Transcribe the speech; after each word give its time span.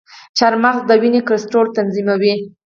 چارمغز 0.37 0.81
د 0.87 0.91
وینې 1.01 1.21
کلسترول 1.27 1.67
تنظیموي. 1.77 2.33